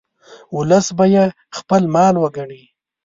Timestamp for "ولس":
0.57-0.87